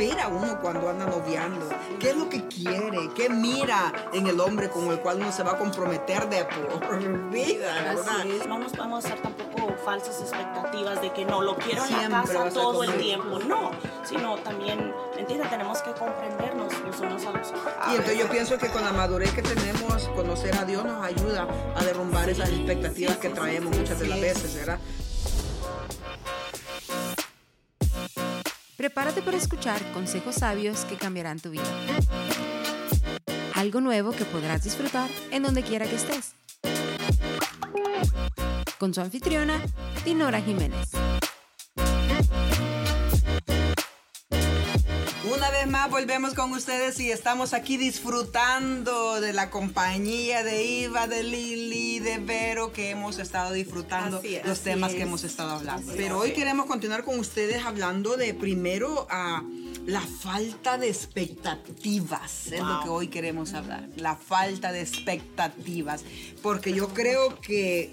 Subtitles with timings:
[0.00, 1.68] espera uno cuando anda noviando?
[1.98, 3.10] ¿Qué es lo que quiere?
[3.14, 7.30] ¿Qué mira en el hombre con el cual uno se va a comprometer de por
[7.30, 7.90] vida?
[7.90, 8.46] Así es.
[8.46, 12.34] No nos podemos hacer tampoco falsas expectativas de que no lo quiero en la Siempre
[12.34, 13.38] casa todo el tiempo.
[13.40, 13.72] No,
[14.04, 15.50] sino también, ¿me entiendes?
[15.50, 17.74] Tenemos que comprendernos los unos a los otros.
[17.88, 21.46] Y entonces yo pienso que con la madurez que tenemos, conocer a Dios nos ayuda
[21.76, 24.78] a derrumbar esas expectativas que traemos muchas de las veces, ¿verdad?
[28.80, 31.62] Prepárate para escuchar consejos sabios que cambiarán tu vida.
[33.52, 36.32] Algo nuevo que podrás disfrutar en donde quiera que estés.
[38.78, 39.60] Con su anfitriona,
[40.02, 40.92] Dinora Jiménez.
[45.32, 51.06] Una vez más volvemos con ustedes y estamos aquí disfrutando de la compañía de Iva,
[51.06, 55.92] de Lili, de Vero, que hemos estado disfrutando es, los temas que hemos estado hablando.
[55.96, 59.44] Pero hoy queremos continuar con ustedes hablando de primero a
[59.86, 62.48] la falta de expectativas.
[62.48, 63.88] Es lo que hoy queremos hablar.
[63.96, 66.04] La falta de expectativas.
[66.42, 67.92] Porque yo creo que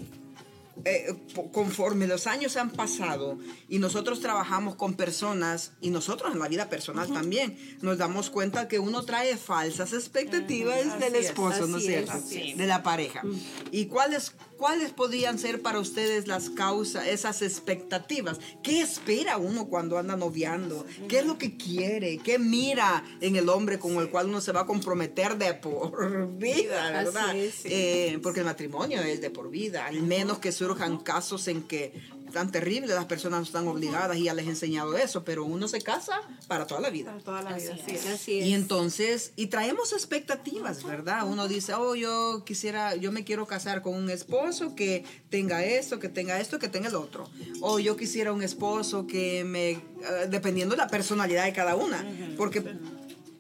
[0.86, 1.16] eh,
[1.52, 6.70] conforme los años han pasado y nosotros trabajamos con personas y nosotros en la vida
[6.70, 11.86] personal también nos damos cuenta que uno trae falsas expectativas del es, esposo, ¿no es
[11.86, 12.14] cierto?
[12.14, 12.58] es.
[12.58, 13.24] De la pareja.
[13.72, 18.40] ¿Y cuáles, cuáles podrían ser para ustedes las causas, esas expectativas?
[18.64, 20.86] ¿Qué espera uno cuando anda noviando?
[21.08, 22.18] ¿Qué es lo que quiere?
[22.18, 26.28] ¿Qué mira en el hombre con el cual uno se va a comprometer de por
[26.38, 27.36] vida, verdad?
[27.36, 27.70] es, sí.
[27.72, 31.94] Eh, porque el matrimonio es de por vida, al menos que surjan casos en que
[32.32, 35.82] tan terribles las personas están obligadas y ya les he enseñado eso, pero uno se
[35.82, 37.12] casa para toda la vida.
[37.12, 37.96] Para toda la vida, Así sí.
[37.96, 38.06] es.
[38.08, 38.46] Así es.
[38.46, 41.28] Y entonces, y traemos expectativas, ¿verdad?
[41.28, 46.00] Uno dice, oh, yo quisiera, yo me quiero casar con un esposo que tenga esto,
[46.00, 47.30] que tenga esto, que tenga el otro.
[47.62, 49.82] O yo quisiera un esposo que me, eh,
[50.30, 52.06] dependiendo de la personalidad de cada una,
[52.38, 52.64] porque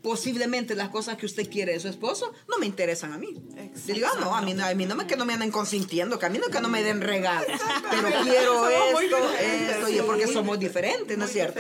[0.08, 3.36] posiblemente las cosas que usted quiere de su esposo no me interesan a mí.
[3.58, 3.94] Exacto.
[3.94, 6.18] Digo, "Ah, no, a mí, no- a mí no me que no me anden consintiendo,
[6.18, 7.60] que a mí no que no me den regalos,
[7.92, 11.60] pero quiero esto, esto, y es porque somos diferentes, ¿no es cierto?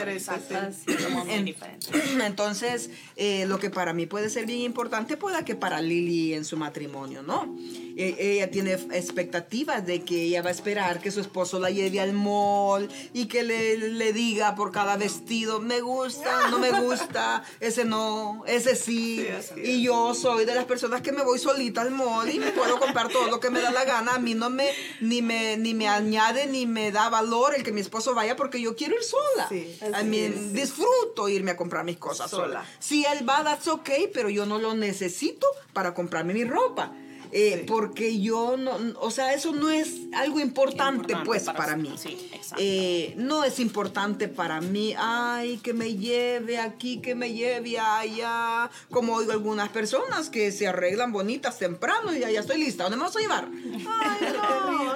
[1.03, 1.90] somos muy En- diferentes.
[2.25, 6.46] Entonces, eh, lo que para mí puede ser bien importante, pueda que para Lili en
[6.46, 7.53] su matrimonio, ¿no?
[7.97, 12.00] E- ella tiene expectativas de que ella va a esperar que su esposo la lleve
[12.00, 17.44] al mall y que le, le diga por cada vestido, me gusta, no me gusta,
[17.59, 19.28] ese no, ese sí.
[19.63, 22.80] Y yo soy de las personas que me voy solita al mall y me puedo
[22.80, 24.16] comprar todo lo que me da la gana.
[24.16, 24.69] A mí no me,
[25.02, 28.62] ni me, ni me añade ni me da valor el que mi esposo vaya porque
[28.62, 29.47] yo quiero ir sola.
[29.50, 32.46] Sí, A mí es, disfruto irme a comprar mis cosas sola.
[32.46, 32.66] Sola.
[32.80, 36.91] Si él va, that's okay, pero yo no lo necesito para comprarme mi ropa.
[37.32, 37.64] Eh, Sí.
[37.68, 41.94] Porque yo no, o sea, eso no es algo importante, Importante pues para mí.
[41.98, 42.56] Sí, exacto.
[42.60, 48.70] Eh, no es importante para mí, ay, que me lleve aquí, que me lleve allá.
[48.92, 52.84] Como oigo algunas personas que se arreglan bonitas temprano y ya, ya estoy lista.
[52.84, 53.48] ¿Dónde me vas a llevar?
[53.48, 54.96] Ay, no,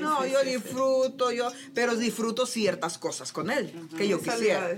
[0.00, 4.08] no, sí, sí, no, sí, yo disfruto, yo, pero disfruto ciertas cosas con él que
[4.08, 4.70] yo quisiera.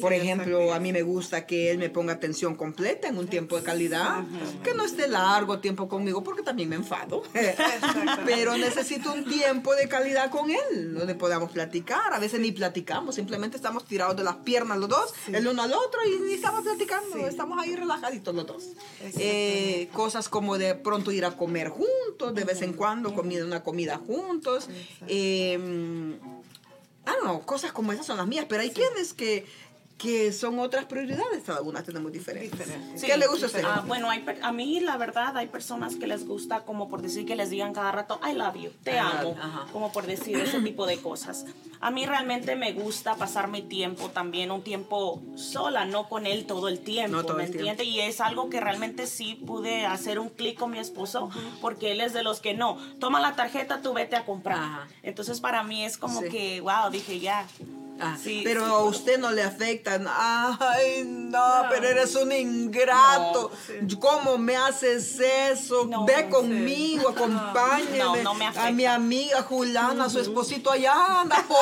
[0.00, 3.56] Por ejemplo, a mí me gusta que él me ponga atención completa en un tiempo
[3.56, 4.24] de calidad,
[4.62, 7.22] que no esté largo tiempo conmigo porque también me enfado.
[8.24, 12.12] Pero necesito un tiempo de calidad con él, donde podamos platicar.
[12.12, 15.72] A veces ni platicamos, simplemente estamos tirados de las piernas los dos, el uno al
[15.72, 18.64] otro y ni estamos platicando, estamos ahí relajaditos los dos.
[19.18, 23.62] Eh, cosas como de pronto ir a comer juntos, de vez en cuando comida, una
[23.62, 24.53] comida juntos.
[25.08, 26.18] Eh,
[27.06, 29.46] Ah, no, cosas como esas son las mías, pero hay quienes que,
[29.98, 32.66] que son otras prioridades, cada una tenemos diferentes.
[33.00, 33.62] ¿Qué le gusta a usted?
[33.64, 37.24] Ah, bueno, hay, a mí la verdad hay personas que les gusta como por decir
[37.24, 39.36] que les digan cada rato I love you, te amo,
[39.72, 41.46] como por decir ese tipo de cosas.
[41.80, 46.44] A mí realmente me gusta pasar mi tiempo también, un tiempo sola, no con él
[46.46, 47.70] todo el tiempo, No todo ¿me el tiempo.
[47.70, 47.84] entiende?
[47.84, 51.30] Y es algo que realmente sí pude hacer un clic con mi esposo,
[51.60, 54.58] porque él es de los que no, toma la tarjeta, tú vete a comprar.
[54.58, 54.88] Ajá.
[55.02, 56.28] Entonces para mí es como Sí.
[56.30, 57.46] que, wow, dije ya.
[58.00, 60.06] Ah, sí, pero sí, a usted no le afectan.
[60.08, 63.50] Ay, no, pero eres un ingrato.
[64.00, 65.86] ¿Cómo me haces eso?
[65.86, 67.98] No, Ve conmigo, acompáñeme.
[67.98, 71.58] No, no me a mi amiga Juliana, su esposito allá anda por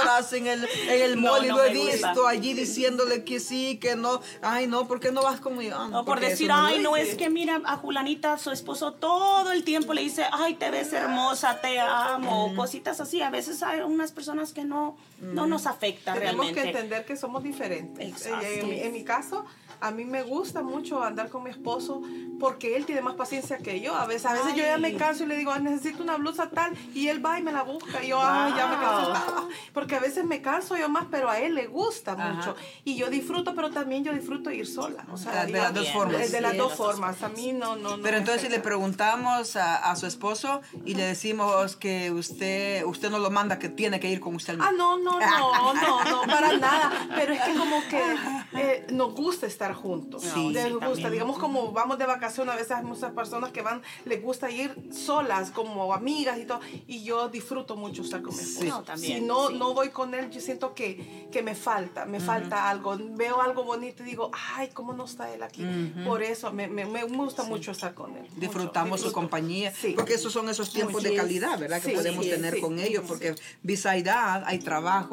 [0.00, 2.08] horas en el, en el No, mall y no lo he gusta.
[2.08, 4.20] visto allí diciéndole que sí, que no.
[4.42, 5.76] Ay, no, ¿por qué no vas conmigo?
[5.78, 7.12] Ah, O por decir, no ay, no, hice".
[7.12, 10.92] es que mira a Julanita, su esposo todo el tiempo le dice, ay, te ves
[10.92, 13.22] hermosa, te amo, o cositas así.
[13.22, 14.96] A veces hay unas personas que no,
[15.38, 16.62] no nos afecta Tenemos realmente.
[16.62, 18.06] que entender que somos diferentes.
[18.08, 18.44] Exacto.
[18.46, 19.44] Eh, En, mi- en mi caso,
[19.80, 22.02] a mí me gusta mucho andar con mi esposo
[22.40, 23.94] porque él tiene más paciencia que yo.
[23.94, 26.50] A veces, a veces yo ya me canso y le digo, "Ah, necesito una blusa
[26.50, 28.02] tal, y él va y me la busca.
[28.02, 29.12] Y yo, "Ay, ya me canso.
[29.14, 32.32] Ah, Porque a veces me canso yo más, pero a él le gusta Ajá.
[32.32, 32.56] mucho.
[32.84, 35.04] Y yo disfruto, pero también yo disfruto ir sola.
[35.12, 36.18] O sea, Ah, de las dos formas.
[36.20, 37.22] De, de las Sí, dos formas.
[37.22, 40.94] A mí no, no, no Pero entonces si le preguntamos a, a su esposo y
[40.94, 44.54] le decimos que usted usted no lo manda, que tiene que ir con usted.
[44.54, 45.26] al Ah, no, no, no,
[45.74, 47.08] no, no, para nada.
[47.14, 48.16] Pero es que como que
[48.54, 50.22] eh, nos gusta estar juntos.
[50.22, 50.50] Sí.
[50.50, 50.86] Les Sí, gusta.
[50.88, 51.12] también.
[51.12, 54.74] Digamos, como vamos de vacaciones, a veces hay muchas personas que van, les gusta ir
[54.92, 56.60] solas, como amigas y todo.
[56.86, 58.66] Y yo disfruto mucho estar con mi esposo.
[58.66, 59.54] No, también, si no, sí.
[59.58, 62.96] no voy con él, yo siento que, que me falta, me falta algo.
[62.98, 65.64] Veo algo bonito y digo, ay, ¿cómo no está él aquí?
[66.04, 68.22] Por eso me, me, me gusta mucho estar con él.
[68.22, 68.34] mucho.
[68.36, 69.14] Disfrutamos su Disfruto.
[69.14, 69.92] compañía, Sí.
[69.96, 71.80] porque esos son esos tiempos de calidad, ¿verdad?
[71.82, 72.60] Que Sí, podemos sí, tener sí.
[72.60, 74.44] con ellos, porque visa hay edad,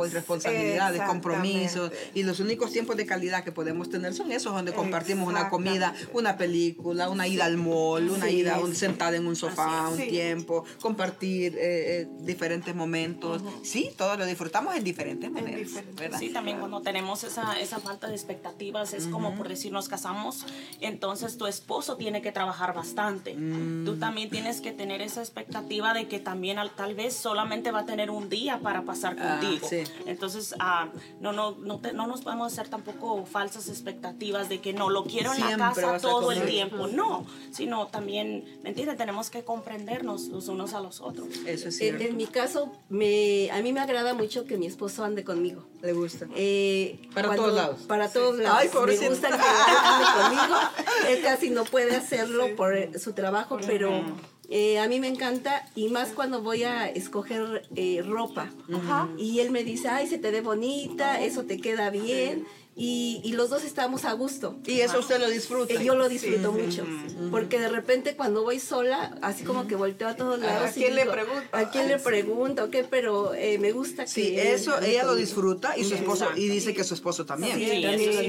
[0.07, 4.73] hay responsabilidades, compromisos, y los únicos tiempos de calidad que podemos tener son esos donde
[4.73, 9.27] compartimos una comida, una película, una ida al mall, una Sí, ida un- sentada en
[9.27, 10.07] un sofá, un Sí.
[10.07, 13.41] tiempo, compartir eh, eh, diferentes momentos.
[13.63, 16.19] Sí, todos lo disfrutamos en diferentes maneras, diferentes, ¿verdad?
[16.19, 20.45] Sí, también cuando tenemos esa, esa falta de expectativas, es como por decir nos casamos,
[20.81, 23.33] entonces tu esposo tiene que trabajar bastante.
[23.35, 23.85] Mm.
[23.85, 27.79] Tú también tienes que tener esa expectativa de que también al- tal vez solamente va
[27.81, 29.67] a tener un día para pasar Ah, contigo.
[29.67, 29.83] sí.
[30.05, 30.89] Entonces, ah,
[31.19, 35.03] no, no, no, te- no nos podemos hacer tampoco falsas expectativas de que no, lo
[35.05, 36.87] quiero en Siempre la casa todo el tiempo.
[36.87, 38.97] No, sino también, ¿me entiendes?
[38.97, 41.27] Tenemos que comprendernos los unos a los otros.
[41.45, 42.03] Eso es En, cierto.
[42.03, 45.65] en mi caso, me, a mí me agrada mucho que mi esposo ande conmigo.
[45.81, 46.27] Le gusta.
[46.35, 47.81] Eh, Para todos lados.
[47.83, 48.57] Para todos lados.
[48.61, 48.69] Ay.
[48.99, 50.55] Me gusta que ande conmigo.
[51.09, 54.03] Él casi no puede hacerlo por eh, su trabajo, pero
[54.49, 58.49] eh, a mí me encanta y más cuando voy a escoger eh, ropa.
[59.17, 62.45] Y él me dice, ay, se te ve bonita, eso te queda bien.
[62.77, 64.57] Y, y los dos estamos a gusto.
[64.65, 65.73] Y eso usted lo disfruta.
[65.73, 66.85] Eh, Yo lo disfruto mucho,
[67.31, 70.71] porque de repente cuando voy sola, así como que volteo a todos lados.
[70.75, 71.57] y quién le digo, pregunta?
[71.57, 72.69] ¿A quién le pregunto?
[72.69, 72.83] ¿Qué?
[72.83, 74.53] Pero eh, me gusta Sí, que...
[74.53, 77.57] eso ella lo disfruta y su esposo y dice que su esposo también.
[77.57, 77.85] Sí, Sí,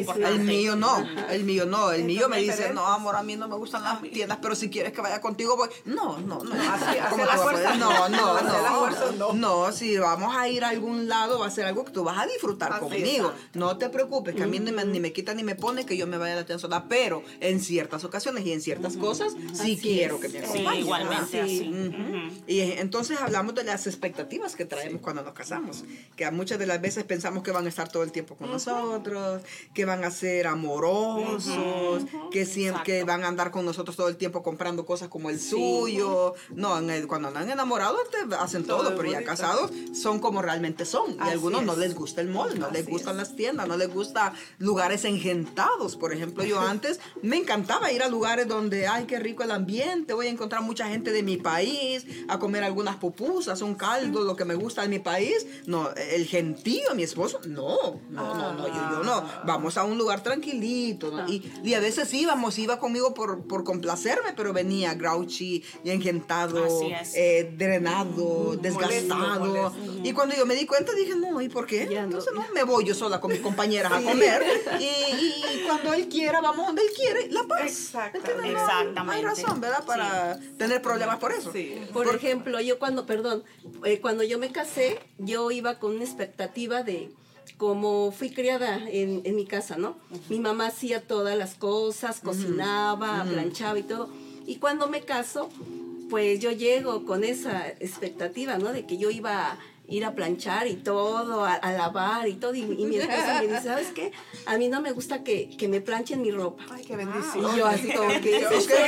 [0.07, 0.09] es.
[0.17, 3.49] El mío no, el mío no, el mío me dice, no, amor, a mí no
[3.49, 5.69] me gustan las tiendas, pero si quieres que vaya contigo, voy.
[5.87, 6.55] No, no, no.
[6.55, 8.09] Así- ¿Cómo hacia la tú vas a fuerza no.
[8.09, 9.33] No, no, no.
[9.33, 9.73] no.
[9.73, 12.27] Si vamos a ir a algún lado, va a ser algo que tú vas a
[12.27, 13.33] disfrutar conmigo.
[13.55, 15.97] No te preocupes, que a mí ni me, ni me quita ni me pone que
[15.97, 19.33] yo me vaya a la tienda sola, pero en ciertas ocasiones y en ciertas cosas,
[19.33, 20.21] sí Así quiero es.
[20.23, 20.81] que me Sí, acompañes.
[20.81, 21.47] igualmente.
[21.49, 21.61] Sí.
[21.61, 22.43] así.
[22.47, 25.85] Y entonces hablamos de las expectativas que traemos cuando nos casamos,
[26.17, 29.43] que muchas de las veces pensamos que van a estar todo el tiempo con nosotros,
[29.75, 34.17] que van a ser amorosos, que siempre que van a andar con nosotros todo el
[34.17, 36.35] tiempo comprando cosas como el suyo.
[36.55, 40.43] No, en el- cuando andan enamorados te hacen todo, Todo pero ya casados son como
[40.43, 41.15] realmente son.
[41.15, 41.79] Y a algunos no es.
[41.79, 44.26] les gusta el mall, no les gustan las tiendas, no les gusta
[44.59, 45.97] lugares engentados.
[45.97, 50.15] Por ejemplo, yo antes me encantaba ir a lugares donde, ay, qué rico el ambiente,
[50.15, 54.37] voy a encontrar mucha gente de mi país, a comer algunas pupusas, un caldo, lo
[54.37, 55.47] que me gusta de mi país.
[55.67, 59.25] No, el gentío, mi esposo, no, no, no, no, yo, yo no.
[59.45, 61.11] Vamos a un lugar tranquilito.
[61.11, 61.29] ¿no?
[61.29, 66.67] Y, y a veces íbamos, iba conmigo por, por complacerme, pero venía grouchy y engentado,
[67.15, 69.45] eh, drenado, desgastado.
[69.45, 69.75] molesto.
[70.03, 71.83] Y cuando yo me di cuenta dije, no, ¿y por qué?
[71.83, 74.16] Entonces no, me voy yo sola con mis compañeras a comer.
[74.81, 77.63] Y, y cuando él quiera, vamos donde él quiere, la paz.
[77.63, 78.33] Exactamente.
[78.33, 79.23] No hay Exactamente.
[79.27, 79.85] razón, ¿verdad?
[79.85, 81.53] Para tener problemas por eso.
[81.53, 81.81] Sí.
[81.93, 83.45] Por ejemplo, yo cuando, perdón,
[83.85, 87.11] eh, cuando yo me casé, yo iba con una expectativa de,
[87.57, 89.97] como fui criada en, en mi casa, ¿no?
[90.29, 94.09] Mi mamá hacía todas las cosas, cocinaba, planchaba y todo.
[94.47, 95.49] Y cuando me caso,
[96.09, 98.73] pues yo llego con esa expectativa, ¿no?
[98.73, 102.55] De que yo iba a ir a planchar y todo, a, a lavar y todo.
[102.55, 104.13] Y, y mi esposo me dice, ¿sabes qué?
[104.47, 106.65] A mí no me gusta que, que me planchen mi ropa.
[106.71, 107.55] Ay, qué bendición.
[107.55, 108.47] Y yo así como que...
[108.49, 108.83] Bendición.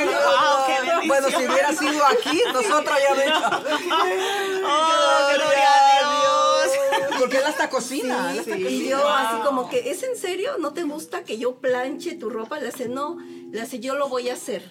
[1.07, 3.49] Bueno, si hubiera sido aquí, nosotros hecho.
[4.71, 7.19] Oh, gloria a Dios.
[7.19, 8.29] Porque él hasta cocina.
[8.29, 10.57] hasta Y yo así como que, ¿es en serio?
[10.59, 12.59] ¿No te gusta que yo planche tu ropa?
[12.59, 13.17] Le hace, no,
[13.51, 14.69] le hace, yo lo voy a hacer.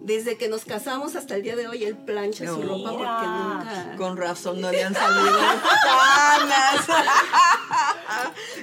[0.00, 2.68] Desde que nos casamos hasta el día de hoy, él plancha su Mira.
[2.68, 3.94] ropa porque nunca...
[3.96, 6.86] Con razón no le han salido canas.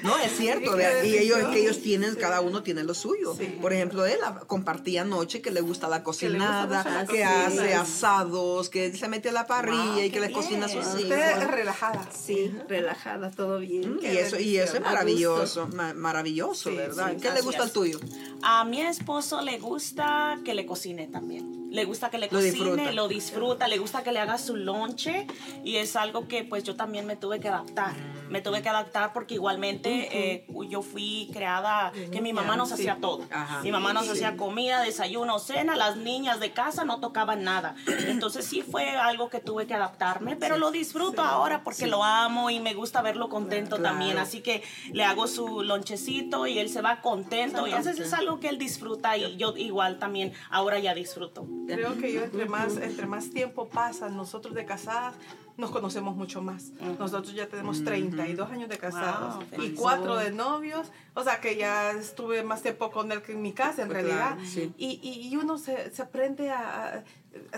[0.04, 3.36] No, es cierto, y ellos, que ellos tienen, cada uno tiene lo suyo.
[3.62, 7.46] Por ejemplo, él ah, compartía anoche que le gusta la cocinada, la que cocina.
[7.48, 10.86] hace asados, que se mete a la parrilla Wow, y que le cocina a sus
[10.86, 11.04] hijos.
[11.04, 12.08] Usted es relajada.
[12.12, 13.32] Sí, relajada.
[13.32, 13.96] todo bien.
[13.96, 17.12] Mm, y eso, y eso es maravilloso, maravilloso, Sí, ¿verdad?
[17.16, 18.00] sí, ¿Qué le gusta al tuyo?
[18.44, 21.56] A mi esposo le gusta que le cocine también.
[21.70, 22.92] Le gusta que le Lo cocine, disfruta.
[22.94, 25.28] lo disfruta, le gusta que le haga su lonche
[25.66, 27.94] y es algo que pues yo también me tuve que adaptar.
[28.30, 32.74] Me tuve que adaptar porque igualmente eh, yo fui creada que mi mamá nos Sí.
[32.76, 33.26] hacía todo.
[33.32, 33.62] Ajá.
[33.64, 37.76] Mi mamá nos hacía comida, desayuno, cena, las niñas de casa no tocaban nada.
[38.08, 42.50] Entonces sí fue algo que tuve que adaptarme, pero lo disfruto ahora porque lo amo
[42.50, 43.96] y me gusta verlo contento Claro.
[43.96, 44.18] también.
[44.18, 48.40] Así que le hago su lonchecito y él se va contento y eso es algo
[48.40, 51.48] que él disfruta y yo igual también ahora ya disfruto.
[51.68, 55.16] Creo que yo entre más, entre más tiempo pasa nosotros de casadas,
[55.56, 56.72] nos conocemos mucho más.
[57.00, 59.80] Nosotros ya tenemos 32 años de casados Wow, y feliz.
[59.80, 60.92] cuatro de novios.
[61.18, 64.04] O sea, que ya estuve más tiempo con él que en mi casa, en pues
[64.04, 64.36] realidad.
[64.36, 64.72] Claro, sí.
[64.78, 67.04] y, y, uno se, se aprende a,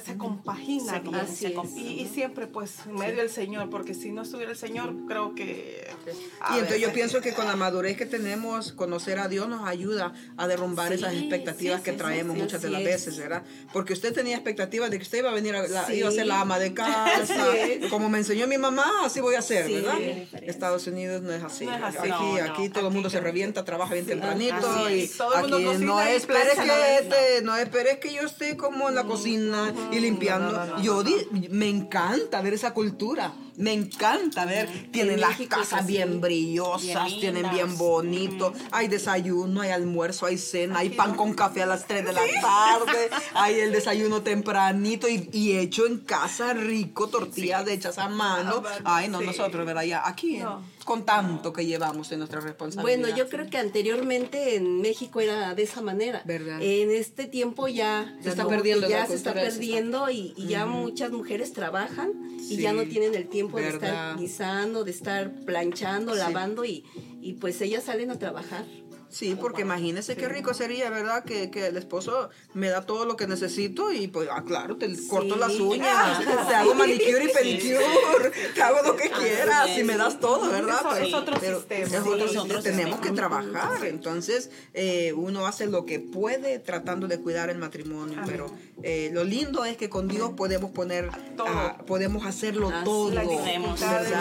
[0.04, 0.94] se compagina.
[1.26, 1.92] Se, se compagina.
[1.92, 3.36] Y, y, siempre, pues, en medio del sí.
[3.36, 5.88] Señor, porque si no estuviera el Señor, creo que...
[5.88, 9.68] Y entonces veces, yo pienso que con la madurez que tenemos, conocer a Dios nos
[9.68, 13.44] ayuda a derrumbar sí, esas expectativas que traemos muchas de las veces, ¿verdad?
[13.74, 16.28] Porque usted tenía expectativas de que usted iba a venir, a la, iba a ser
[16.28, 17.46] la ama de casa,
[17.90, 19.98] como me enseñó mi mamá, así voy a ser, ¿verdad?
[20.44, 21.66] Estados Unidos no es así.
[21.66, 21.98] No es así.
[21.98, 25.00] Aquí, no, aquí no, todo el mundo se revienta 40 trabaja bien tempranito Así y
[25.02, 25.18] es.
[25.18, 28.96] Todo el mundo no esperes que este, te, no esperes que yo esté como en
[28.96, 29.08] la mm.
[29.08, 30.78] cocina y limpiando.
[30.82, 31.16] yo di,
[31.50, 33.34] me encanta ver esa cultura.
[33.60, 39.62] Me encanta ver, tienen En las casas bien brillosas, Bien tienen bien bonito, hay desayuno,
[39.62, 43.60] hay almuerzo, hay cena, hay pan con café a las 3 de la tarde, hay
[43.60, 48.64] el desayuno tempranito y, y hecho en casa rico, tortillas hechas a mano.
[48.86, 49.26] Ay, no, Sí.
[49.26, 49.84] nosotros, ¿verdad?
[49.84, 50.64] Ya aquí, No.
[50.86, 53.02] con tanto que llevamos en nuestra responsabilidad.
[53.04, 56.22] Bueno, yo creo que anteriormente en México era de esa manera.
[56.26, 56.62] ¿Verdad?
[56.62, 61.12] En este tiempo ya Se está perdiendo ya se está perdiendo y, y ya muchas
[61.12, 62.58] mujeres trabajan y Sí.
[62.62, 63.84] ya no tienen el tiempo de ¿Verdad?
[63.90, 66.20] estar guisando, de estar planchando, Sí.
[66.20, 66.84] lavando y,
[67.22, 68.66] y pues ellas salen a trabajar.
[69.10, 71.24] Sí, porque imagínese qué rico sería, ¿verdad?
[71.24, 74.88] Que, que el esposo me da todo lo que necesito y pues, ah, claro, te
[75.08, 79.98] corto las uñas, te hago manicure y pedicure, te hago lo que quieras y me
[79.98, 80.80] das todo, ¿verdad?
[80.98, 81.86] Eso es otro pero sistema.
[81.86, 82.44] es Sí, otro es sistema.
[82.44, 83.02] otro Tenemos sistema.
[83.02, 88.46] que trabajar, entonces eh, uno hace lo que puede tratando de cuidar el matrimonio, pero
[88.84, 91.48] eh, lo lindo es que con Dios podemos poner, Todo.
[91.50, 94.12] ah, podemos hacerlo Así todo, Las dificultades,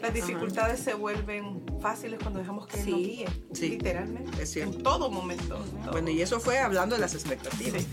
[0.00, 3.26] las dificultades se vuelven fáciles cuando dejamos que Él nos guíe,
[3.60, 4.76] literalmente, Es cierto.
[4.76, 5.56] en todo momento.
[5.56, 5.92] todo.
[5.92, 7.82] Bueno, y eso fue hablando de las expectativas.
[7.82, 7.88] Sí.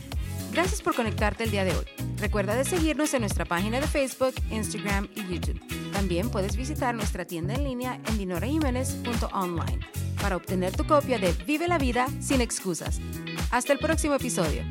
[0.51, 1.85] Gracias por conectarte el día de hoy.
[2.17, 5.59] Recuerda de seguirnos en nuestra página de Facebook, Instagram y YouTube.
[5.91, 9.79] También puedes visitar nuestra tienda en línea en dinorajiménez.online
[10.21, 13.01] para obtener tu copia de Vive la vida sin excusas.
[13.51, 14.63] Hasta el próximo episodio.